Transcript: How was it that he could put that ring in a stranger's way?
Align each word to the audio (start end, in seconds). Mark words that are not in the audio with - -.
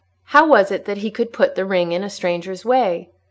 How 0.23 0.47
was 0.47 0.71
it 0.71 0.85
that 0.85 0.97
he 0.97 1.11
could 1.11 1.31
put 1.31 1.53
that 1.53 1.63
ring 1.63 1.91
in 1.91 2.03
a 2.03 2.09
stranger's 2.09 2.65
way? 2.65 3.11